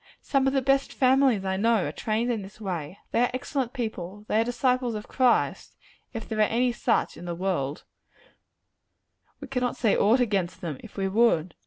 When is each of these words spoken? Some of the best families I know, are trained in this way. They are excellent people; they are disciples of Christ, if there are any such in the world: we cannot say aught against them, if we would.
Some 0.23 0.47
of 0.47 0.53
the 0.53 0.63
best 0.63 0.91
families 0.93 1.45
I 1.45 1.57
know, 1.57 1.85
are 1.85 1.91
trained 1.91 2.31
in 2.31 2.41
this 2.41 2.59
way. 2.59 2.97
They 3.11 3.21
are 3.21 3.29
excellent 3.35 3.71
people; 3.71 4.25
they 4.27 4.41
are 4.41 4.43
disciples 4.43 4.95
of 4.95 5.07
Christ, 5.07 5.77
if 6.11 6.27
there 6.27 6.39
are 6.39 6.41
any 6.41 6.71
such 6.71 7.17
in 7.17 7.25
the 7.25 7.35
world: 7.35 7.83
we 9.39 9.47
cannot 9.47 9.77
say 9.77 9.95
aught 9.95 10.19
against 10.19 10.61
them, 10.61 10.77
if 10.79 10.97
we 10.97 11.07
would. 11.07 11.53